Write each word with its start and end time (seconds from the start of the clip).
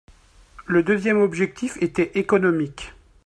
Le 0.65 0.81
deuxième 0.81 1.19
objectif 1.21 1.77
était 1.79 2.09
économique. 2.17 2.95